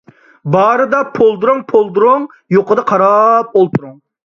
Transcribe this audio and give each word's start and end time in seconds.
بارىدا 0.53 1.01
پولدۇرۇڭ- 1.17 1.61
پولدۇرۇڭ، 1.73 2.27
يوقىدا 2.59 2.89
قاراپ 2.95 3.57
ئولتۇرۇڭ. 3.63 3.97